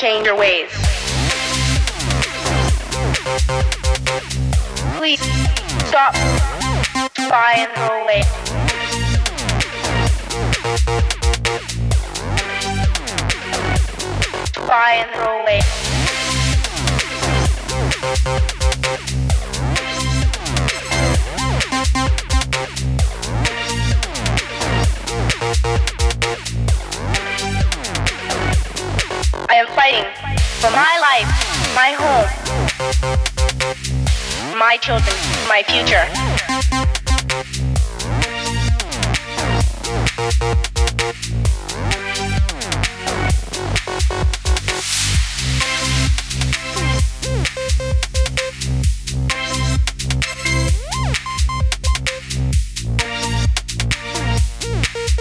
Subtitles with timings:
[0.00, 0.70] change your ways.
[4.96, 5.20] Please
[5.88, 6.14] stop,
[7.74, 8.22] throw away.
[15.12, 15.89] Throw away.
[30.60, 31.26] For my life,
[31.74, 32.28] my home,
[34.58, 35.16] my children,
[35.48, 36.04] my future.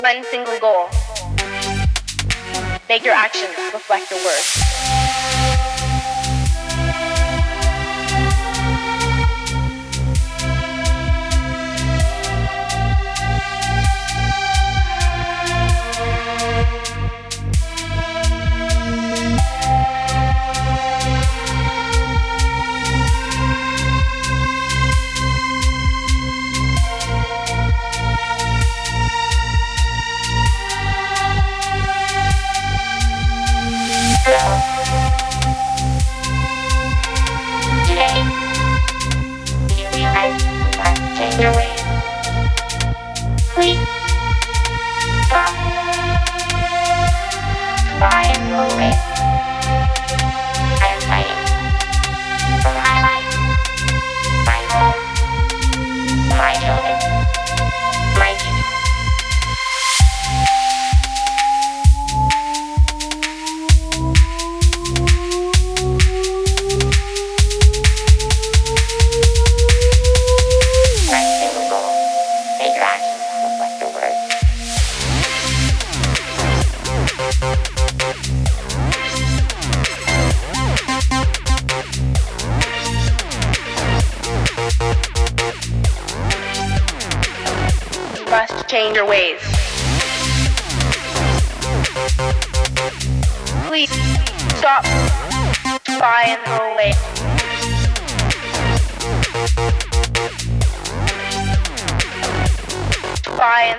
[0.00, 0.88] One single goal.
[2.88, 4.99] Make your actions reflect your words.
[41.40, 41.79] Change
[88.80, 89.40] change your ways.
[93.66, 93.90] Please
[94.56, 94.84] stop,
[96.46, 96.92] throw away.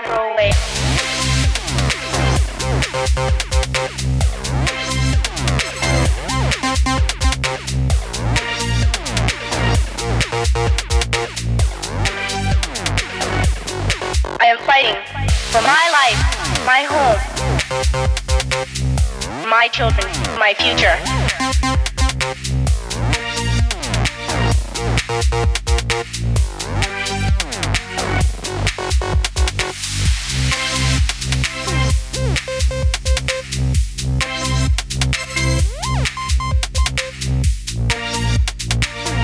[0.05, 0.80] Throw away.
[15.51, 16.15] For my life,
[16.65, 17.19] my home,
[19.49, 20.07] my children,
[20.39, 20.95] my future.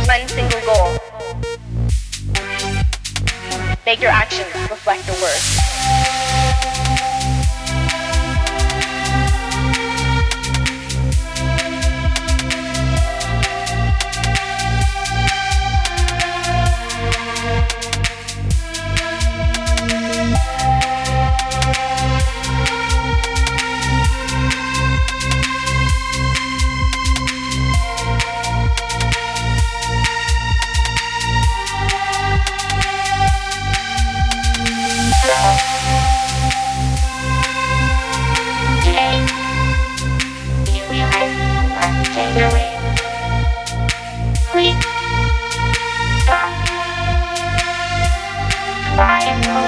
[0.05, 0.97] One single goal.
[3.85, 5.66] Make your actions reflect your words.
[5.87, 6.26] Today,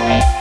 [0.10, 0.39] must